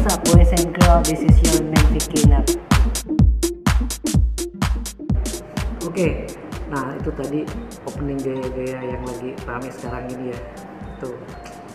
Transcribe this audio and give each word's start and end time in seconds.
What's 0.00 0.16
up 0.16 0.24
boys 0.32 0.48
and 0.56 0.72
girls, 0.72 1.12
this 1.12 1.20
is 1.20 1.36
your 1.44 1.60
man 1.68 1.84
Vicky. 1.92 2.24
Oke, 5.84 6.24
nah 6.72 6.96
itu 6.96 7.12
tadi 7.12 7.44
opening 7.84 8.16
gaya-gaya 8.16 8.96
yang 8.96 9.04
lagi 9.04 9.36
rame 9.44 9.68
sekarang 9.68 10.08
ini 10.16 10.32
ya. 10.32 10.40
Tuh, 11.04 11.20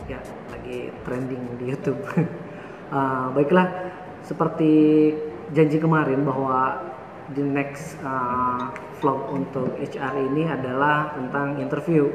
ya 0.09 0.17
lagi 0.49 0.89
trending 1.05 1.53
di 1.61 1.69
YouTube. 1.69 2.01
Uh, 2.89 3.29
baiklah, 3.37 3.93
seperti 4.25 4.73
janji 5.53 5.77
kemarin 5.77 6.25
bahwa 6.25 6.81
the 7.37 7.45
next 7.45 7.93
uh, 8.01 8.73
vlog 9.05 9.21
untuk 9.37 9.69
HR 9.77 10.33
ini 10.33 10.49
adalah 10.49 11.13
tentang 11.13 11.61
interview 11.61 12.09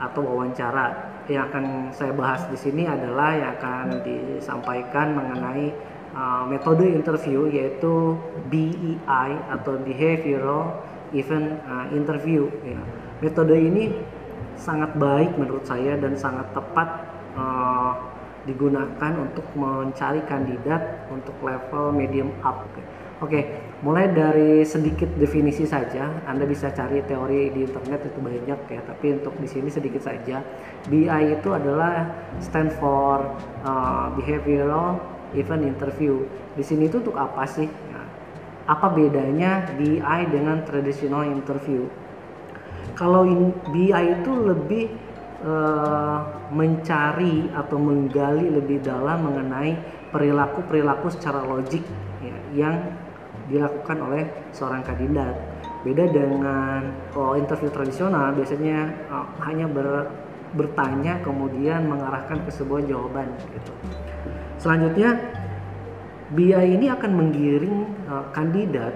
atau 0.00 0.24
wawancara. 0.24 1.12
Yang 1.30 1.44
akan 1.52 1.64
saya 1.94 2.12
bahas 2.16 2.42
di 2.50 2.58
sini 2.58 2.88
adalah 2.88 3.36
yang 3.36 3.50
akan 3.60 4.02
disampaikan 4.02 5.14
mengenai 5.14 5.70
uh, 6.16 6.42
metode 6.48 6.88
interview 6.90 7.46
yaitu 7.46 8.18
BEI 8.50 9.30
atau 9.52 9.78
Behavioral 9.78 10.82
Event 11.14 11.60
uh, 11.68 11.86
Interview. 11.94 12.50
Ya. 12.66 12.80
Metode 13.20 13.54
ini 13.54 13.94
sangat 14.56 14.96
baik 14.96 15.36
menurut 15.38 15.64
saya 15.68 15.94
dan 16.00 16.16
sangat 16.16 16.50
tepat 16.56 17.06
uh, 17.36 17.92
digunakan 18.48 19.12
untuk 19.20 19.44
mencari 19.52 20.24
kandidat 20.24 21.06
untuk 21.12 21.36
level 21.44 21.92
medium 21.92 22.32
up. 22.40 22.64
Oke, 23.20 23.44
mulai 23.80 24.12
dari 24.12 24.60
sedikit 24.68 25.08
definisi 25.16 25.64
saja. 25.64 26.08
Anda 26.28 26.44
bisa 26.44 26.68
cari 26.72 27.00
teori 27.04 27.48
di 27.52 27.64
internet 27.64 28.12
itu 28.12 28.20
banyak 28.20 28.60
ya, 28.68 28.80
tapi 28.84 29.16
untuk 29.16 29.34
di 29.40 29.48
sini 29.48 29.72
sedikit 29.72 30.04
saja. 30.04 30.44
BI 30.88 31.08
itu 31.08 31.48
adalah 31.52 32.08
stand 32.44 32.76
for 32.76 33.24
uh, 33.64 34.12
behavioral 34.12 35.00
event 35.32 35.64
interview. 35.64 36.28
Di 36.56 36.64
sini 36.64 36.92
itu 36.92 37.00
untuk 37.00 37.16
apa 37.16 37.48
sih? 37.48 37.68
Nah, 37.68 38.06
apa 38.68 38.92
bedanya 38.92 39.64
BI 39.80 40.20
dengan 40.28 40.60
traditional 40.68 41.24
interview? 41.24 41.88
Kalau 42.92 43.24
BI 43.72 44.04
itu 44.20 44.32
lebih 44.44 44.92
uh, 45.40 46.20
mencari 46.52 47.48
atau 47.56 47.80
menggali 47.80 48.52
lebih 48.52 48.84
dalam 48.84 49.24
mengenai 49.24 49.72
perilaku-perilaku 50.12 51.08
secara 51.08 51.46
logik 51.46 51.86
ya, 52.20 52.36
yang 52.52 52.74
dilakukan 53.50 53.98
oleh 54.00 54.22
seorang 54.54 54.80
kandidat. 54.86 55.34
Beda 55.82 56.06
dengan 56.08 56.92
oh, 57.16 57.34
interview 57.36 57.72
tradisional 57.72 58.32
biasanya 58.36 58.94
uh, 59.10 59.26
hanya 59.44 59.66
ber, 59.66 60.08
bertanya 60.54 61.18
kemudian 61.20 61.88
mengarahkan 61.88 62.40
ke 62.46 62.50
sebuah 62.52 62.84
jawaban 62.86 63.28
gitu. 63.52 63.72
Selanjutnya 64.60 65.18
BI 66.30 66.54
ini 66.54 66.86
akan 66.88 67.10
menggiring 67.10 67.78
uh, 68.06 68.30
kandidat 68.30 68.94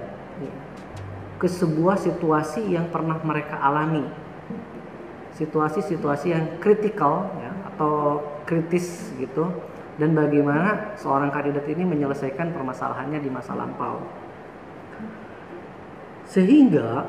ke 1.34 1.50
sebuah 1.50 1.98
situasi 1.98 2.72
yang 2.72 2.88
pernah 2.88 3.18
mereka 3.20 3.58
alami 3.58 4.06
situasi-situasi 5.34 6.26
yang 6.30 6.46
kritikal 6.62 7.26
ya, 7.42 7.52
atau 7.74 8.22
kritis 8.46 9.10
gitu 9.18 9.50
dan 9.98 10.14
bagaimana 10.14 10.94
seorang 10.98 11.30
kandidat 11.34 11.66
ini 11.70 11.82
menyelesaikan 11.86 12.54
permasalahannya 12.54 13.18
di 13.18 13.30
masa 13.30 13.58
lampau 13.58 13.98
sehingga 16.34 17.06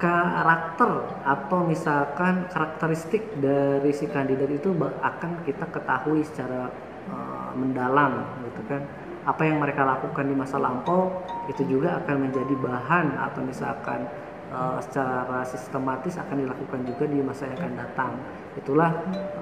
karakter 0.00 1.10
atau 1.26 1.60
misalkan 1.66 2.46
karakteristik 2.48 3.20
dari 3.42 3.90
si 3.92 4.06
kandidat 4.06 4.48
itu 4.48 4.72
akan 4.78 5.44
kita 5.44 5.66
ketahui 5.68 6.24
secara 6.24 6.70
uh, 7.10 7.52
mendalam 7.52 8.24
gitu 8.48 8.62
kan 8.64 8.80
apa 9.28 9.42
yang 9.44 9.60
mereka 9.60 9.84
lakukan 9.84 10.24
di 10.24 10.32
masa 10.32 10.56
lampau 10.56 11.12
itu 11.52 11.66
juga 11.68 12.00
akan 12.00 12.30
menjadi 12.30 12.54
bahan 12.56 13.20
atau 13.28 13.44
misalkan 13.44 14.08
uh, 14.48 14.80
secara 14.80 15.44
sistematis 15.44 16.16
akan 16.16 16.46
dilakukan 16.46 16.80
juga 16.88 17.04
di 17.04 17.18
masa 17.20 17.44
yang 17.50 17.58
akan 17.60 17.74
datang. 17.76 18.12
Itulah 18.58 18.90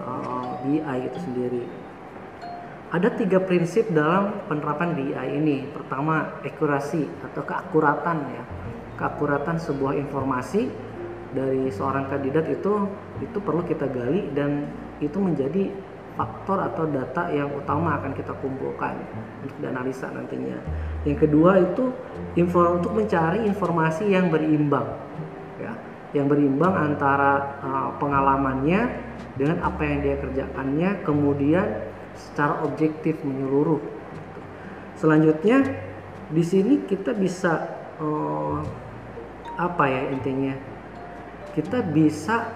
uh, 0.02 0.58
eh, 0.66 0.82
BI 0.82 0.98
itu 1.06 1.18
sendiri. 1.22 1.64
Ada 2.88 3.12
tiga 3.20 3.36
prinsip 3.44 3.92
dalam 3.92 4.48
penerapan 4.48 4.96
BI 4.96 5.12
ini. 5.12 5.68
Pertama, 5.68 6.40
akurasi 6.40 7.04
atau 7.20 7.44
keakuratan 7.44 8.16
ya. 8.32 8.42
Keakuratan 8.96 9.60
sebuah 9.60 9.92
informasi 10.00 10.72
dari 11.36 11.68
seorang 11.68 12.08
kandidat 12.08 12.48
itu 12.48 12.88
itu 13.20 13.38
perlu 13.44 13.60
kita 13.68 13.84
gali 13.92 14.32
dan 14.32 14.64
itu 15.04 15.20
menjadi 15.20 15.68
faktor 16.16 16.58
atau 16.64 16.88
data 16.88 17.30
yang 17.30 17.52
utama 17.52 18.00
akan 18.00 18.16
kita 18.16 18.32
kumpulkan 18.40 18.96
untuk 19.44 19.56
dianalisa 19.60 20.08
nantinya. 20.08 20.56
Yang 21.04 21.28
kedua 21.28 21.60
itu 21.60 21.92
info 22.40 22.72
untuk 22.72 22.96
mencari 22.96 23.46
informasi 23.46 24.10
yang 24.10 24.32
berimbang, 24.32 24.88
ya, 25.62 25.76
yang 26.16 26.26
berimbang 26.26 26.74
antara 26.74 27.60
uh, 27.62 27.90
pengalamannya 28.02 28.80
dengan 29.38 29.62
apa 29.62 29.78
yang 29.86 29.98
dia 30.02 30.16
kerjakannya, 30.18 30.90
kemudian 31.06 31.87
secara 32.18 32.66
objektif 32.66 33.22
menyeluruh. 33.22 33.78
Selanjutnya 34.98 35.62
di 36.28 36.42
sini 36.42 36.82
kita 36.84 37.14
bisa 37.14 37.70
uh, 38.02 38.58
apa 39.54 39.84
ya 39.86 40.02
intinya? 40.10 40.54
Kita 41.54 41.80
bisa 41.86 42.50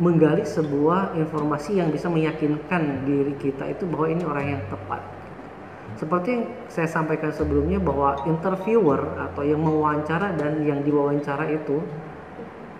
menggali 0.00 0.44
sebuah 0.44 1.16
informasi 1.16 1.80
yang 1.80 1.92
bisa 1.92 2.08
meyakinkan 2.08 3.04
diri 3.04 3.36
kita 3.36 3.68
itu 3.72 3.84
bahwa 3.88 4.06
ini 4.08 4.22
orang 4.24 4.46
yang 4.56 4.62
tepat. 4.68 5.02
Seperti 6.00 6.28
yang 6.32 6.44
saya 6.72 6.88
sampaikan 6.88 7.28
sebelumnya 7.36 7.76
bahwa 7.76 8.16
interviewer 8.24 9.20
atau 9.28 9.44
yang 9.44 9.60
mewawancara 9.60 10.32
dan 10.40 10.64
yang 10.64 10.80
diwawancara 10.80 11.52
itu 11.52 11.84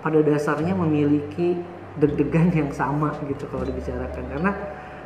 pada 0.01 0.19
dasarnya 0.25 0.73
memiliki 0.73 1.61
deg-degan 2.01 2.49
yang 2.57 2.71
sama 2.73 3.13
gitu 3.29 3.45
kalau 3.53 3.69
dibicarakan 3.69 4.25
karena 4.33 4.53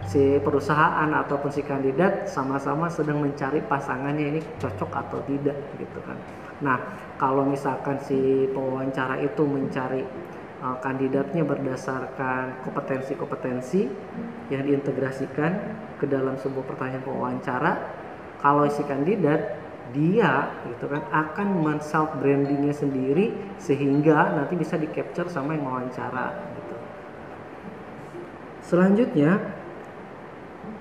si 0.07 0.39
perusahaan 0.39 1.11
ataupun 1.11 1.51
si 1.51 1.67
kandidat 1.67 2.31
sama-sama 2.31 2.87
sedang 2.87 3.19
mencari 3.19 3.59
pasangannya 3.67 4.39
ini 4.39 4.41
cocok 4.63 4.91
atau 4.95 5.19
tidak 5.27 5.59
gitu 5.77 5.99
kan. 6.07 6.15
Nah, 6.63 6.79
kalau 7.19 7.43
misalkan 7.43 7.99
si 8.01 8.47
pewawancara 8.55 9.19
itu 9.21 9.43
mencari 9.43 10.07
uh, 10.63 10.79
kandidatnya 10.79 11.43
berdasarkan 11.43 12.63
kompetensi-kompetensi 12.63 13.91
yang 14.49 14.63
diintegrasikan 14.63 15.53
ke 15.99 16.07
dalam 16.07 16.39
sebuah 16.39 16.65
pertanyaan 16.65 17.05
pewawancara 17.05 17.73
kalau 18.41 18.69
si 18.71 18.87
kandidat 18.87 19.59
dia 19.95 20.51
gitu 20.67 20.91
kan 20.91 21.03
akan 21.15 21.63
men 21.63 21.79
self 21.79 22.11
brandingnya 22.19 22.75
sendiri 22.75 23.33
sehingga 23.59 24.35
nanti 24.35 24.59
bisa 24.59 24.75
di 24.75 24.91
capture 24.91 25.31
sama 25.31 25.55
yang 25.55 25.67
mewawancara 25.67 26.35
gitu. 26.59 26.77
Selanjutnya 28.67 29.56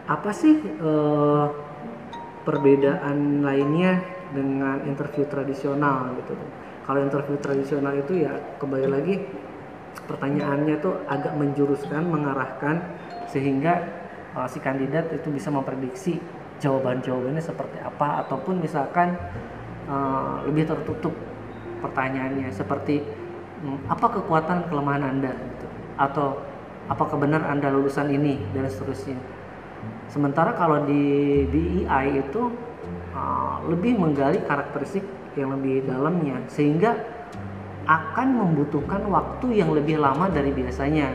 apa 0.05 0.29
sih 0.29 0.61
uh, 0.81 1.49
perbedaan 2.45 3.41
lainnya 3.41 4.05
dengan 4.33 4.85
interview 4.85 5.25
tradisional 5.25 6.13
gitu? 6.21 6.37
Kalau 6.85 7.01
interview 7.01 7.37
tradisional 7.41 7.97
itu 7.97 8.25
ya 8.25 8.37
kembali 8.61 8.87
lagi 8.89 9.15
pertanyaannya 10.05 10.75
tuh 10.77 11.01
agak 11.09 11.33
menjuruskan, 11.33 12.05
mengarahkan 12.05 12.85
sehingga 13.33 13.81
uh, 14.37 14.45
si 14.45 14.61
kandidat 14.61 15.09
itu 15.09 15.33
bisa 15.33 15.49
memprediksi 15.49 16.21
jawaban-jawabannya 16.61 17.41
seperti 17.41 17.81
apa 17.81 18.23
ataupun 18.27 18.61
misalkan 18.61 19.17
uh, 19.89 20.45
lebih 20.47 20.69
tertutup 20.69 21.11
pertanyaannya 21.83 22.53
seperti 22.53 23.03
um, 23.65 23.81
apa 23.91 24.07
kekuatan 24.21 24.69
kelemahan 24.71 25.03
Anda 25.03 25.33
gitu 25.33 25.67
atau 25.99 26.27
apakah 26.87 27.17
benar 27.19 27.43
Anda 27.49 27.73
lulusan 27.73 28.11
ini 28.13 28.39
dan 28.53 28.69
seterusnya. 28.69 29.17
Sementara 30.07 30.55
kalau 30.55 30.85
di 30.87 31.43
BEI 31.49 32.23
itu 32.23 32.53
uh, 33.11 33.59
lebih 33.67 33.99
menggali 33.99 34.39
karakteristik 34.45 35.03
yang 35.35 35.51
lebih 35.55 35.83
dalamnya 35.83 36.39
sehingga 36.47 36.95
akan 37.85 38.27
membutuhkan 38.33 39.05
waktu 39.11 39.61
yang 39.61 39.69
lebih 39.75 40.01
lama 40.01 40.31
dari 40.31 40.49
biasanya. 40.49 41.13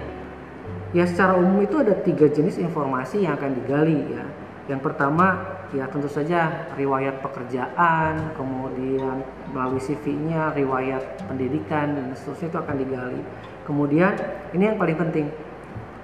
Ya 0.91 1.07
secara 1.07 1.39
umum 1.39 1.63
itu 1.63 1.79
ada 1.79 1.95
tiga 2.03 2.27
jenis 2.27 2.59
informasi 2.59 3.23
yang 3.27 3.39
akan 3.39 3.63
digali 3.63 3.99
ya. 4.11 4.27
Yang 4.71 4.81
pertama 4.87 5.59
ya 5.71 5.87
tentu 5.91 6.07
saja 6.11 6.71
riwayat 6.75 7.23
pekerjaan, 7.23 8.35
kemudian 8.35 9.23
melalui 9.55 9.83
CV-nya, 9.83 10.55
riwayat 10.55 11.27
pendidikan 11.27 11.95
dan 11.95 12.15
seterusnya 12.15 12.49
itu 12.55 12.59
akan 12.59 12.77
digali. 12.79 13.21
Kemudian 13.67 14.13
ini 14.55 14.63
yang 14.71 14.79
paling 14.79 14.99
penting 14.99 15.27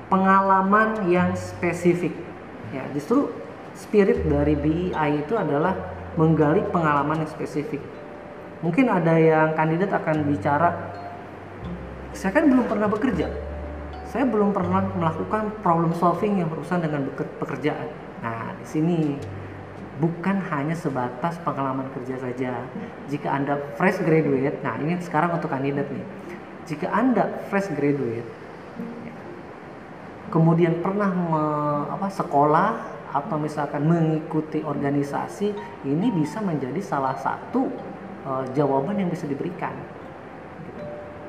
pengalaman 0.07 1.07
yang 1.11 1.35
spesifik. 1.35 2.26
Ya 2.75 2.83
justru 2.95 3.31
spirit 3.77 4.25
dari 4.27 4.57
BEI 4.57 5.23
itu 5.27 5.37
adalah 5.37 5.77
menggali 6.17 6.65
pengalaman 6.73 7.21
yang 7.21 7.29
spesifik 7.29 7.85
mungkin 8.65 8.89
ada 8.89 9.21
yang 9.21 9.53
kandidat 9.53 9.93
akan 9.93 10.25
bicara 10.25 10.73
saya 12.17 12.33
kan 12.33 12.49
belum 12.49 12.65
pernah 12.65 12.89
bekerja 12.89 13.29
saya 14.09 14.25
belum 14.25 14.57
pernah 14.57 14.81
melakukan 14.97 15.53
problem 15.61 15.93
solving 15.93 16.41
yang 16.41 16.49
berurusan 16.49 16.81
dengan 16.81 17.05
pekerjaan 17.37 17.85
Nah, 18.25 18.57
di 18.57 18.67
sini 18.67 19.01
bukan 20.01 20.41
hanya 20.53 20.77
sebatas 20.77 21.41
pengalaman 21.45 21.89
kerja 21.93 22.17
saja. 22.21 22.65
Jika 23.09 23.29
Anda 23.33 23.61
fresh 23.77 24.01
graduate, 24.05 24.61
nah 24.65 24.77
ini 24.81 24.97
sekarang 25.01 25.37
untuk 25.37 25.53
kandidat 25.53 25.89
nih. 25.93 26.07
Jika 26.67 26.91
Anda 26.91 27.47
fresh 27.49 27.71
graduate, 27.73 28.27
kemudian 30.33 30.83
pernah 30.85 31.11
me, 31.11 31.45
apa, 31.91 32.09
sekolah 32.11 32.69
atau 33.17 33.37
misalkan 33.41 33.87
mengikuti 33.87 34.61
organisasi, 34.61 35.55
ini 35.89 36.07
bisa 36.13 36.43
menjadi 36.45 36.79
salah 36.85 37.17
satu 37.17 37.71
uh, 38.29 38.45
jawaban 38.53 39.01
yang 39.01 39.09
bisa 39.09 39.25
diberikan. 39.25 39.73
Gitu. 40.69 40.85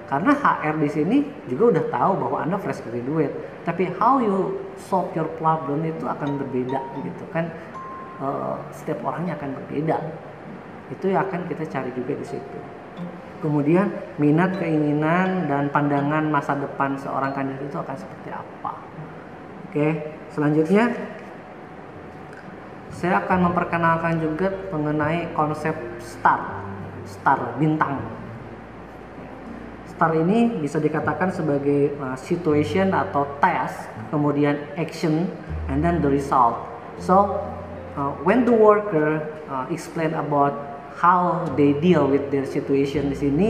Karena 0.09 0.35
HR 0.35 0.75
di 0.83 0.89
sini 0.91 1.17
juga 1.47 1.77
udah 1.77 1.85
tahu 1.88 2.11
bahwa 2.27 2.38
Anda 2.44 2.57
fresh 2.59 2.83
graduate, 2.83 3.57
tapi 3.67 3.91
how 3.99 4.23
you 4.23 4.55
solve 4.79 5.11
your 5.11 5.27
problem 5.35 5.83
itu 5.83 6.07
akan 6.07 6.39
berbeda 6.39 6.79
gitu 7.03 7.23
kan 7.35 7.51
uh, 8.23 8.55
setiap 8.71 9.03
orangnya 9.03 9.35
akan 9.35 9.59
berbeda 9.59 9.99
itu 10.88 11.11
yang 11.11 11.27
akan 11.27 11.44
kita 11.51 11.67
cari 11.67 11.91
juga 11.91 12.15
di 12.15 12.23
situ 12.23 12.59
kemudian 13.44 13.91
minat 14.15 14.55
keinginan 14.55 15.51
dan 15.51 15.67
pandangan 15.67 16.31
masa 16.31 16.55
depan 16.55 16.95
seorang 16.95 17.35
kandidat 17.35 17.67
itu 17.67 17.75
akan 17.75 17.95
seperti 17.99 18.31
apa 18.31 18.87
oke 19.69 19.88
selanjutnya 20.34 20.96
saya 22.92 23.22
akan 23.22 23.52
memperkenalkan 23.52 24.18
juga 24.18 24.50
mengenai 24.74 25.30
konsep 25.38 25.75
star 26.02 26.66
star 27.06 27.56
bintang 27.62 28.02
star 29.86 30.14
ini 30.18 30.58
bisa 30.62 30.81
dikatakan 30.81 31.30
sebagai 31.30 31.94
uh, 32.02 32.18
situation 32.18 32.94
atau 32.94 33.25
task 33.38 33.90
kemudian 34.10 34.58
action 34.78 35.30
and 35.69 35.84
then 35.84 36.02
the 36.02 36.10
result 36.10 36.58
so 36.98 37.38
uh, 37.98 38.14
when 38.24 38.46
the 38.46 38.54
worker 38.54 39.25
uh, 39.50 39.66
explain 39.74 40.14
about 40.14 40.78
how 40.98 41.46
they 41.56 41.74
deal 41.78 42.10
with 42.10 42.30
their 42.34 42.46
situation 42.46 43.14
di 43.14 43.18
sini, 43.18 43.48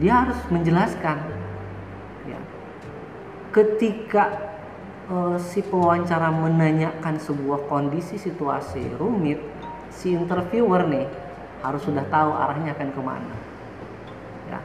dia 0.00 0.24
harus 0.24 0.40
menjelaskan. 0.48 1.20
Ya. 2.24 2.40
Ketika 3.52 4.51
uh, 5.12 5.36
si 5.36 5.60
pewawancara 5.60 6.32
menanyakan 6.32 7.20
sebuah 7.20 7.68
kondisi 7.68 8.16
situasi 8.16 8.96
rumit, 8.96 9.38
si 9.92 10.16
interviewer 10.16 10.88
nih 10.88 11.06
harus 11.60 11.84
sudah 11.84 12.02
tahu 12.08 12.32
arahnya 12.32 12.72
akan 12.72 12.88
ke 12.90 13.00
mana. 13.04 13.34
Ya. 14.48 14.60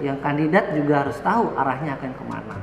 Yang 0.00 0.18
kandidat 0.20 0.64
juga 0.76 0.94
harus 1.08 1.18
tahu 1.24 1.56
arahnya 1.56 1.96
akan 1.96 2.12
ke 2.12 2.24
mana. 2.28 2.56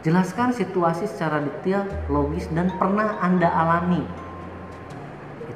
Jelaskan 0.00 0.56
situasi 0.56 1.08
secara 1.08 1.44
detail, 1.44 1.84
logis, 2.08 2.48
dan 2.52 2.72
pernah 2.80 3.20
Anda 3.20 3.52
alami 3.52 4.04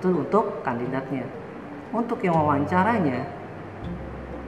itu 0.05 0.21
untuk 0.21 0.61
kandidatnya 0.61 1.25
untuk 1.95 2.21
yang 2.21 2.37
wawancaranya 2.37 3.25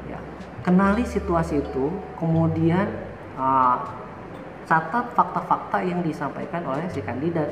ya 0.04 0.19
kenali 0.60 1.08
situasi 1.08 1.64
itu 1.64 1.88
kemudian 2.20 2.92
uh, 3.40 4.06
catat 4.66 5.14
fakta-fakta 5.14 5.78
yang 5.86 6.02
disampaikan 6.02 6.66
oleh 6.66 6.86
si 6.90 7.00
kandidat. 7.00 7.48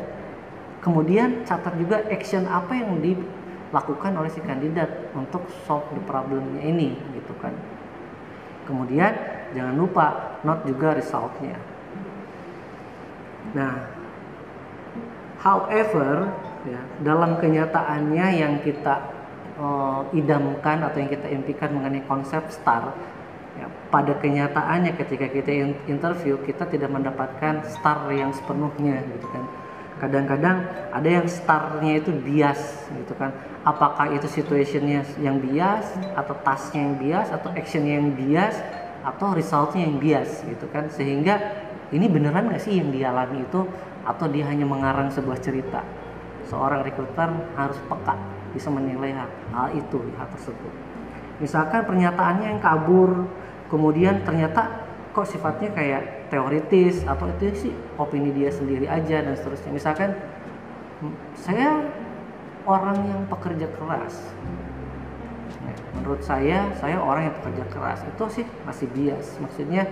Kemudian 0.83 1.47
catat 1.49 1.73
juga 1.81 2.05
action 2.11 2.45
apa 2.45 2.77
yang 2.77 3.01
dilakukan 3.01 4.13
oleh 4.19 4.29
si 4.29 4.43
kandidat 4.45 4.91
untuk 5.17 5.47
solve 5.65 5.87
the 5.95 6.03
problemnya 6.05 6.61
ini 6.61 6.99
gitu 7.17 7.33
kan. 7.41 7.55
Kemudian 8.69 9.15
jangan 9.55 9.75
lupa 9.79 10.37
note 10.43 10.67
juga 10.69 10.99
resultnya. 10.99 11.57
Nah 13.55 13.75
however 15.41 16.29
ya 16.65 16.81
dalam 17.05 17.37
kenyataannya 17.39 18.27
yang 18.41 18.55
kita 18.65 19.15
uh, 19.61 20.03
idamkan 20.17 20.81
atau 20.83 20.99
yang 20.99 21.11
kita 21.13 21.29
impikan 21.31 21.71
mengenai 21.77 22.03
konsep 22.09 22.43
star 22.51 22.93
ya, 23.59 23.67
pada 23.91 24.13
kenyataannya 24.19 24.93
ketika 24.99 25.27
kita 25.31 25.51
interview 25.87 26.39
kita 26.43 26.67
tidak 26.67 26.91
mendapatkan 26.91 27.63
star 27.67 28.11
yang 28.11 28.35
sepenuhnya 28.35 29.03
gitu 29.15 29.27
kan. 29.31 29.45
Kadang-kadang 30.03 30.67
ada 30.91 31.09
yang 31.09 31.27
starnya 31.31 32.03
itu 32.03 32.11
bias 32.11 32.91
gitu 32.91 33.15
kan. 33.15 33.31
Apakah 33.63 34.13
itu 34.13 34.27
situationnya 34.27 35.07
yang 35.23 35.39
bias 35.39 35.87
atau 36.19 36.35
tasknya 36.43 36.91
yang 36.91 36.97
bias 36.99 37.29
atau 37.31 37.49
actionnya 37.55 38.03
yang 38.03 38.11
bias 38.13 38.59
atau 39.07 39.33
resultnya 39.33 39.87
yang 39.87 39.97
bias 40.03 40.43
gitu 40.45 40.67
kan. 40.75 40.91
Sehingga 40.91 41.39
ini 41.95 42.11
beneran 42.11 42.51
nggak 42.51 42.63
sih 42.63 42.83
yang 42.83 42.91
dialami 42.91 43.47
itu? 43.47 43.65
Atau 44.05 44.29
dia 44.29 44.45
hanya 44.51 44.69
mengarang 44.69 45.09
sebuah 45.09 45.41
cerita? 45.41 45.81
Seorang 46.51 46.85
rekruter 46.85 47.31
harus 47.57 47.79
peka 47.89 48.19
bisa 48.53 48.69
menilai 48.69 49.17
hal 49.17 49.73
itu 49.73 49.99
hal 50.15 50.29
tersebut 50.29 50.94
misalkan 51.43 51.83
pernyataannya 51.87 52.47
yang 52.57 52.61
kabur 52.63 53.27
kemudian 53.73 54.23
ternyata 54.23 54.85
kok 55.15 55.31
sifatnya 55.31 55.71
kayak 55.71 56.27
teoritis 56.27 57.07
atau 57.07 57.31
itu 57.31 57.71
sih 57.71 57.73
opini 57.95 58.35
dia 58.35 58.51
sendiri 58.51 58.91
aja 58.91 59.23
dan 59.23 59.39
seterusnya. 59.39 59.71
Misalkan 59.71 60.11
saya 61.39 61.87
orang 62.67 62.99
yang 63.07 63.23
pekerja 63.31 63.71
keras. 63.79 64.35
Menurut 65.95 66.21
saya 66.27 66.67
saya 66.83 66.99
orang 66.99 67.31
yang 67.31 67.35
pekerja 67.39 67.65
keras. 67.71 68.03
Itu 68.03 68.27
sih 68.27 68.45
masih 68.67 68.91
bias. 68.91 69.39
Maksudnya 69.39 69.87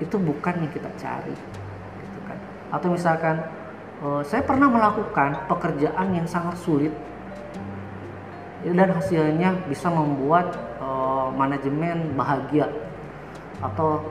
itu 0.00 0.16
bukan 0.16 0.64
yang 0.64 0.72
kita 0.72 0.88
cari 0.96 1.36
gitu 2.00 2.20
kan. 2.24 2.40
Atau 2.72 2.96
misalkan 2.96 3.44
uh, 4.00 4.24
saya 4.24 4.40
pernah 4.40 4.72
melakukan 4.72 5.36
pekerjaan 5.52 6.16
yang 6.16 6.24
sangat 6.24 6.56
sulit 6.56 6.96
dan 8.62 8.94
hasilnya 8.94 9.66
bisa 9.66 9.90
membuat 9.90 10.54
uh, 10.78 11.34
manajemen 11.34 12.14
bahagia 12.14 12.70
atau 13.58 14.02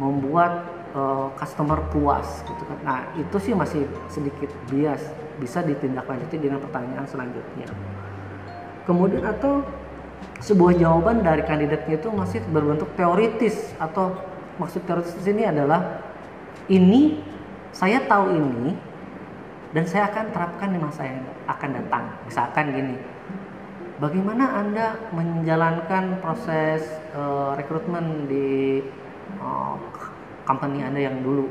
membuat 0.00 0.64
uh, 0.96 1.28
customer 1.36 1.80
puas 1.92 2.40
gitu 2.44 2.62
kan. 2.64 2.78
Nah, 2.84 2.98
itu 3.20 3.36
sih 3.36 3.52
masih 3.52 3.84
sedikit 4.08 4.48
bias, 4.72 5.04
bisa 5.36 5.60
ditindaklanjuti 5.60 6.36
dengan 6.40 6.60
pertanyaan 6.64 7.04
selanjutnya. 7.04 7.68
Kemudian 8.88 9.24
atau 9.28 9.60
sebuah 10.40 10.76
jawaban 10.80 11.20
dari 11.20 11.44
kandidatnya 11.44 12.00
itu 12.00 12.08
masih 12.12 12.40
berbentuk 12.48 12.88
teoritis 12.96 13.76
atau 13.76 14.16
maksud 14.56 14.84
teoritis 14.88 15.16
di 15.20 15.32
sini 15.32 15.42
adalah 15.44 16.00
ini 16.72 17.20
saya 17.72 18.00
tahu 18.08 18.32
ini 18.32 18.72
dan 19.76 19.84
saya 19.84 20.08
akan 20.08 20.32
terapkan 20.32 20.68
di 20.72 20.78
masa 20.80 21.02
yang 21.04 21.20
akan 21.44 21.70
datang. 21.76 22.04
Misalkan 22.24 22.64
gini, 22.72 22.96
bagaimana 24.00 24.60
Anda 24.60 24.96
menjalankan 25.12 26.20
proses 26.20 26.84
uh, 27.16 27.56
rekrutmen 27.56 28.28
di 28.28 28.80
uh, 29.40 29.76
company 30.44 30.84
Anda 30.84 31.00
yang 31.10 31.24
dulu? 31.24 31.48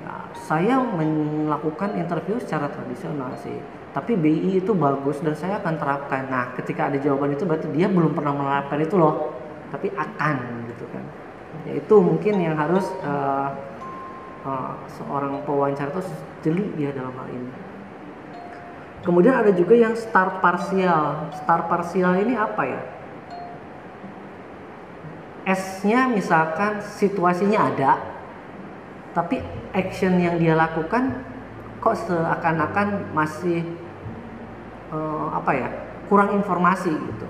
Ya, 0.00 0.14
saya 0.32 0.80
melakukan 0.80 2.00
interview 2.00 2.40
secara 2.40 2.72
tradisional 2.72 3.36
sih, 3.36 3.60
tapi 3.92 4.16
BI 4.16 4.64
itu 4.64 4.72
bagus 4.72 5.20
dan 5.20 5.36
saya 5.36 5.60
akan 5.60 5.76
terapkan. 5.76 6.24
Nah, 6.32 6.56
ketika 6.56 6.88
ada 6.88 6.96
jawaban 6.96 7.36
itu 7.36 7.44
berarti 7.44 7.68
dia 7.68 7.86
belum 7.86 8.16
pernah 8.16 8.32
menerapkan 8.32 8.80
itu 8.80 8.96
loh, 8.96 9.36
tapi 9.68 9.92
akan 9.92 10.66
gitu 10.72 10.88
kan. 10.88 11.04
Ya 11.68 11.76
itu 11.76 11.94
mungkin 12.00 12.40
yang 12.40 12.56
harus 12.56 12.88
uh, 13.04 13.52
uh, 14.48 14.72
seorang 14.96 15.44
pewawancara 15.44 15.92
itu 15.92 16.02
jeli 16.40 16.64
dia 16.80 16.96
dalam 16.96 17.12
hal 17.12 17.28
ini. 17.28 17.69
Kemudian 19.00 19.32
ada 19.32 19.52
juga 19.56 19.74
yang 19.76 19.96
star 19.96 20.44
parsial. 20.44 21.32
Star 21.40 21.66
parsial 21.66 22.20
ini 22.20 22.36
apa 22.36 22.62
ya? 22.68 22.82
S-nya 25.50 26.06
misalkan 26.06 26.84
situasinya 26.84 27.72
ada, 27.72 27.96
tapi 29.16 29.40
action 29.72 30.20
yang 30.20 30.36
dia 30.36 30.52
lakukan 30.52 31.16
kok 31.80 31.96
seakan-akan 31.96 33.10
masih 33.16 33.64
uh, 34.92 35.32
apa 35.32 35.50
ya 35.56 35.68
kurang 36.12 36.36
informasi 36.36 36.92
gitu. 36.92 37.26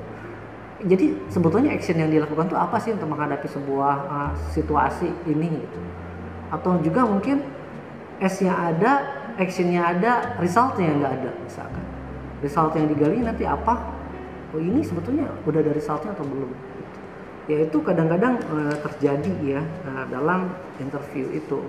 Jadi 0.80 1.06
sebetulnya 1.30 1.70
action 1.70 1.96
yang 2.02 2.10
dilakukan 2.10 2.50
itu 2.50 2.58
apa 2.58 2.76
sih 2.82 2.90
untuk 2.92 3.08
menghadapi 3.14 3.46
sebuah 3.46 3.96
uh, 4.10 4.32
situasi 4.52 5.06
ini 5.30 5.48
gitu 5.64 5.80
atau 6.50 6.82
juga 6.82 7.06
mungkin 7.06 7.46
S-nya 8.20 8.52
ada, 8.52 9.19
action-nya 9.40 9.82
ada, 9.96 10.36
result-nya 10.36 10.92
nggak 11.00 11.12
ada 11.20 11.30
misalkan. 11.40 11.84
Result 12.44 12.72
yang 12.76 12.86
digali 12.92 13.18
nanti 13.24 13.44
apa? 13.48 13.74
Oh 14.52 14.60
ini 14.60 14.84
sebetulnya 14.84 15.28
udah 15.48 15.60
ada 15.64 15.72
resultnya 15.72 16.12
atau 16.12 16.26
belum? 16.28 16.50
Ya 17.48 17.66
itu 17.66 17.78
kadang-kadang 17.82 18.38
uh, 18.52 18.76
terjadi 18.84 19.32
ya 19.58 19.62
uh, 19.88 20.04
dalam 20.12 20.52
interview 20.78 21.26
itu. 21.32 21.64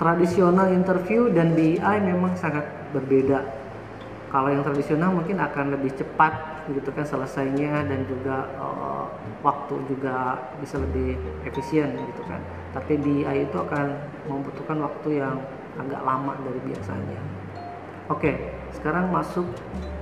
Tradisional 0.00 0.74
interview 0.74 1.30
dan 1.30 1.54
BI 1.54 1.96
memang 2.02 2.34
sangat 2.34 2.66
berbeda. 2.90 3.46
Kalau 4.32 4.48
yang 4.48 4.64
tradisional 4.64 5.12
mungkin 5.12 5.38
akan 5.38 5.76
lebih 5.76 5.92
cepat 5.94 6.52
gitu 6.70 6.94
kan 6.94 7.02
selesainya 7.02 7.84
dan 7.86 8.06
juga 8.06 8.46
uh, 8.58 9.06
waktu 9.42 9.74
juga 9.90 10.38
bisa 10.62 10.78
lebih 10.78 11.18
efisien 11.42 11.90
gitu 11.90 12.22
kan 12.30 12.38
tapi 12.72 12.96
BI 12.96 13.26
itu 13.26 13.56
akan 13.58 13.98
membutuhkan 14.30 14.78
waktu 14.80 15.18
yang 15.20 15.36
agak 15.78 16.02
lama 16.04 16.36
dari 16.42 16.60
biasanya. 16.72 17.20
Oke, 18.10 18.52
sekarang 18.76 19.08
masuk 19.08 19.46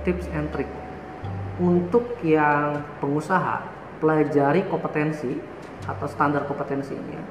tips 0.03 0.27
and 0.35 0.49
trick. 0.51 0.67
Untuk 1.61 2.17
yang 2.25 2.81
pengusaha, 2.97 3.61
pelajari 4.01 4.65
kompetensi 4.65 5.37
atau 5.85 6.07
standar 6.09 6.49
kompetensinya, 6.49 7.21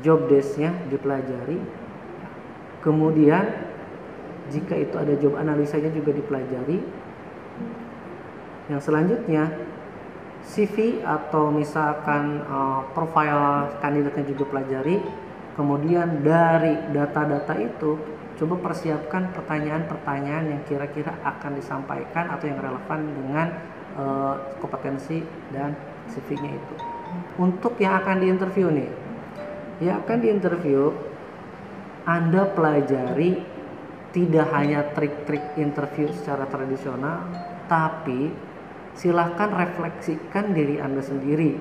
job 0.00 0.30
desk-nya 0.30 0.70
dipelajari. 0.86 1.58
Kemudian 2.82 3.44
jika 4.50 4.74
itu 4.78 4.94
ada 4.98 5.14
job 5.18 5.34
analisanya 5.34 5.90
juga 5.90 6.14
dipelajari. 6.14 6.78
Yang 8.70 8.80
selanjutnya 8.86 9.50
CV 10.42 11.02
atau 11.06 11.54
misalkan 11.54 12.42
uh, 12.46 12.82
profile 12.94 13.70
kandidatnya 13.78 14.24
juga 14.34 14.44
pelajari. 14.50 14.98
Kemudian 15.52 16.24
dari 16.24 16.80
data-data 16.96 17.54
itu 17.60 18.00
coba 18.40 18.72
persiapkan 18.72 19.30
pertanyaan-pertanyaan 19.36 20.44
yang 20.48 20.62
kira-kira 20.64 21.12
akan 21.22 21.60
disampaikan 21.60 22.32
atau 22.32 22.48
yang 22.48 22.58
relevan 22.58 23.00
dengan 23.12 23.48
uh, 23.94 24.34
kompetensi 24.58 25.20
dan 25.52 25.76
CV-nya 26.08 26.56
itu. 26.56 26.74
Untuk 27.36 27.76
yang 27.76 28.00
akan 28.00 28.16
diinterview 28.24 28.72
nih, 28.72 28.90
yang 29.84 30.00
akan 30.02 30.18
diinterview 30.24 30.90
Anda 32.08 32.48
pelajari 32.50 33.44
tidak 34.12 34.46
hanya 34.52 34.88
trik-trik 34.92 35.56
interview 35.56 36.10
secara 36.12 36.48
tradisional, 36.48 37.28
tapi 37.68 38.32
silahkan 38.92 39.48
refleksikan 39.52 40.52
diri 40.52 40.80
Anda 40.80 41.00
sendiri. 41.00 41.56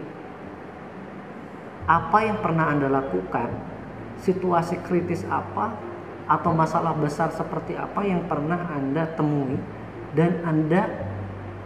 Apa 1.87 2.27
yang 2.27 2.39
pernah 2.43 2.71
Anda 2.71 2.87
lakukan, 2.91 3.49
situasi 4.21 4.77
kritis 4.85 5.25
apa 5.27 5.73
atau 6.29 6.53
masalah 6.55 6.95
besar 6.95 7.33
seperti 7.33 7.75
apa 7.75 8.05
yang 8.05 8.23
pernah 8.29 8.71
Anda 8.71 9.09
temui 9.17 9.59
dan 10.15 10.39
Anda 10.47 10.87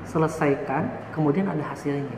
selesaikan, 0.05 1.13
kemudian 1.13 1.50
ada 1.50 1.62
hasilnya. 1.65 2.17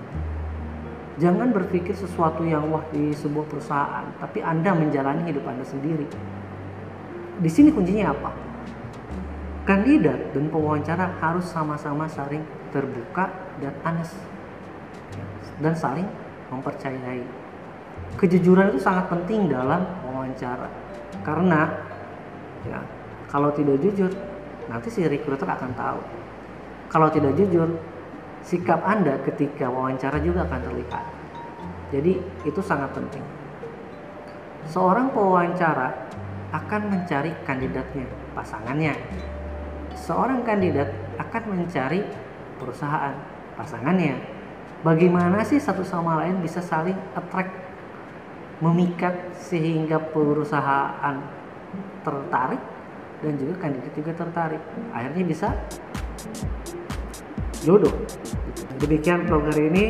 Jangan 1.17 1.50
berpikir 1.50 1.98
sesuatu 1.98 2.46
yang 2.46 2.70
wah 2.70 2.86
di 2.94 3.10
sebuah 3.10 3.50
perusahaan, 3.50 4.06
tapi 4.22 4.39
Anda 4.46 4.77
menjalani 4.77 5.25
hidup 5.25 5.50
Anda 5.50 5.65
sendiri. 5.65 6.06
Di 7.41 7.50
sini 7.50 7.74
kuncinya 7.74 8.13
apa? 8.13 8.32
Kandidat 9.65 10.32
dan 10.32 10.48
pewawancara 10.48 11.17
harus 11.20 11.50
sama-sama 11.50 12.06
saling 12.08 12.46
terbuka 12.72 13.34
dan 13.60 13.74
honest 13.84 14.15
dan 15.60 15.74
saling 15.74 16.08
mempercayai. 16.53 17.25
Kejujuran 18.15 18.74
itu 18.74 18.79
sangat 18.82 19.10
penting 19.12 19.51
dalam 19.51 19.84
wawancara. 20.27 20.67
Karena 21.24 21.62
ya 22.67 22.79
kalau 23.31 23.51
tidak 23.55 23.79
jujur 23.79 24.12
nanti 24.67 24.91
si 24.91 25.07
recruiter 25.07 25.48
akan 25.48 25.72
tahu. 25.72 26.00
Kalau 26.88 27.07
tidak 27.12 27.36
jujur 27.36 27.79
sikap 28.43 28.79
anda 28.84 29.19
ketika 29.24 29.67
wawancara 29.67 30.19
juga 30.24 30.48
akan 30.48 30.62
terlihat. 30.63 31.03
Jadi 31.91 32.19
itu 32.43 32.62
sangat 32.63 32.91
penting. 32.91 33.24
Seorang 34.67 35.15
pewawancara 35.15 36.07
akan 36.51 36.81
mencari 36.91 37.31
kandidatnya 37.48 38.07
pasangannya. 38.36 38.96
Seorang 39.96 40.43
kandidat 40.43 40.91
akan 41.19 41.43
mencari 41.55 42.03
perusahaan 42.60 43.15
pasangannya. 43.55 44.19
Bagaimana 44.84 45.43
sih 45.43 45.60
satu 45.60 45.84
sama 45.84 46.24
lain 46.24 46.39
bisa 46.43 46.63
saling 46.63 46.96
attract 47.15 47.51
memikat 48.60 49.14
sehingga 49.38 50.02
perusahaan 50.02 51.22
tertarik 52.02 52.62
dan 53.22 53.34
juga 53.38 53.54
kandidat 53.62 53.94
juga 53.94 54.12
tertarik. 54.14 54.62
Akhirnya 54.94 55.24
bisa 55.26 55.48
jodoh. 57.66 57.94
Demikian 58.78 59.26
hari 59.26 59.64
ini. 59.74 59.86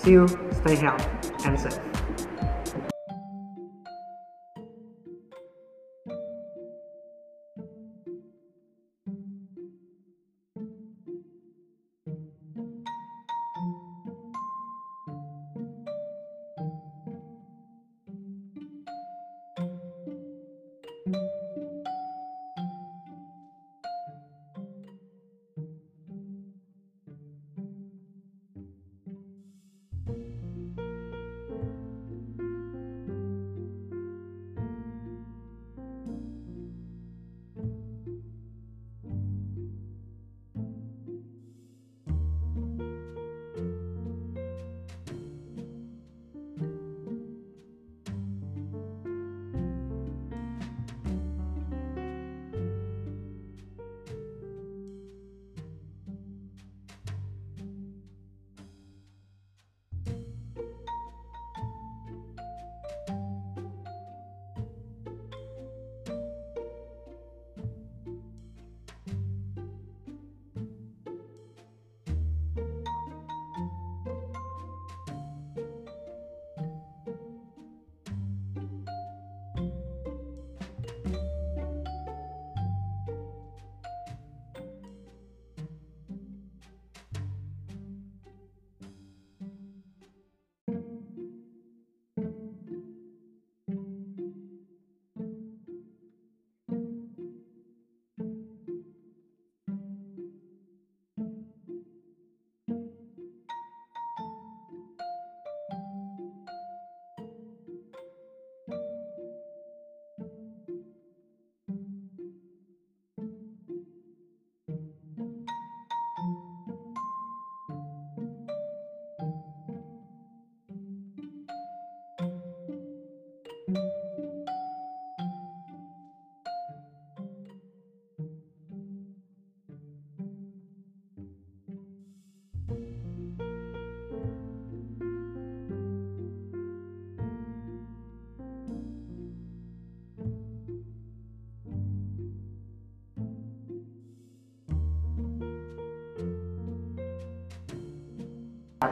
See 0.00 0.16
you. 0.16 0.26
Stay 0.60 0.76
healthy 0.76 1.08
and 1.44 1.56
safe 1.56 1.89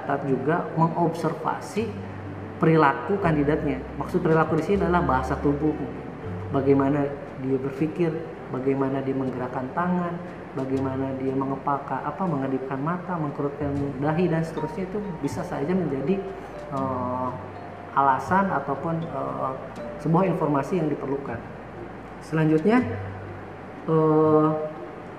catat 0.09 0.25
juga 0.25 0.65
mengobservasi 0.73 1.85
perilaku 2.57 3.21
kandidatnya. 3.21 3.85
Maksud 4.01 4.25
perilaku 4.25 4.57
di 4.57 4.65
sini 4.65 4.81
adalah 4.81 5.05
bahasa 5.05 5.37
tubuh. 5.37 5.77
Bagaimana 6.49 7.05
dia 7.45 7.61
berpikir, 7.61 8.09
bagaimana 8.49 9.05
dia 9.05 9.13
menggerakkan 9.13 9.69
tangan, 9.77 10.17
bagaimana 10.57 11.13
dia 11.21 11.37
mengepalkan 11.37 12.01
apa 12.01 12.25
mengedipkan 12.25 12.81
mata, 12.81 13.21
mengkerutkan 13.21 13.69
dahi 14.01 14.33
dan 14.33 14.41
seterusnya 14.41 14.89
itu 14.89 14.99
bisa 15.21 15.45
saja 15.45 15.77
menjadi 15.77 16.25
uh, 16.73 17.29
alasan 17.93 18.49
ataupun 18.49 19.05
uh, 19.13 19.53
sebuah 20.01 20.25
informasi 20.33 20.81
yang 20.81 20.89
diperlukan. 20.89 21.37
selanjutnya 22.19 22.83
eh, 23.87 24.49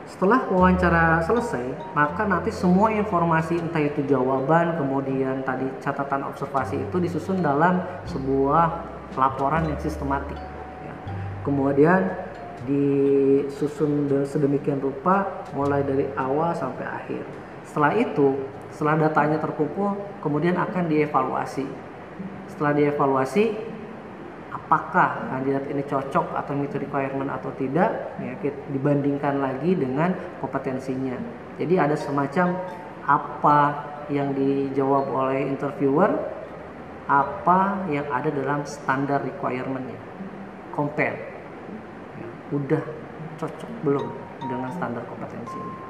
setelah 0.09 0.41
wawancara 0.49 1.21
selesai 1.21 1.93
maka 1.93 2.25
nanti 2.25 2.49
semua 2.49 2.89
informasi 2.89 3.61
entah 3.61 3.77
itu 3.77 4.01
jawaban 4.09 4.73
kemudian 4.81 5.45
tadi 5.45 5.69
catatan 5.85 6.25
observasi 6.25 6.81
itu 6.81 6.97
disusun 6.97 7.45
dalam 7.45 7.85
sebuah 8.09 8.89
laporan 9.13 9.69
yang 9.69 9.77
sistematik 9.77 10.37
ya. 10.81 10.93
kemudian 11.45 12.09
disusun 12.65 14.09
sedemikian 14.25 14.81
rupa 14.81 15.45
mulai 15.53 15.85
dari 15.85 16.09
awal 16.17 16.57
sampai 16.57 16.89
akhir 16.89 17.23
setelah 17.69 17.93
itu 17.93 18.33
setelah 18.73 19.07
datanya 19.07 19.37
terkumpul 19.37 19.93
kemudian 20.25 20.57
akan 20.57 20.89
dievaluasi 20.89 21.69
setelah 22.49 22.73
dievaluasi 22.73 23.53
apakah 24.69 25.33
kandidat 25.33 25.65
ini 25.65 25.81
cocok 25.81 26.29
atau 26.37 26.53
meet 26.53 26.69
requirement 26.77 27.33
atau 27.33 27.49
tidak 27.57 28.13
ya 28.21 28.37
dibandingkan 28.69 29.41
lagi 29.41 29.73
dengan 29.73 30.13
kompetensinya. 30.37 31.17
Jadi 31.57 31.73
ada 31.81 31.97
semacam 31.97 32.53
apa 33.09 33.59
yang 34.13 34.29
dijawab 34.37 35.09
oleh 35.09 35.49
interviewer 35.49 36.13
apa 37.09 37.89
yang 37.89 38.05
ada 38.13 38.29
dalam 38.29 38.61
standar 38.69 39.25
requirementnya. 39.25 39.97
Compare. 40.77 41.17
Ya, 42.21 42.29
udah 42.53 42.83
cocok 43.41 43.71
belum 43.81 44.05
dengan 44.45 44.69
standar 44.69 45.01
kompetensinya 45.09 45.88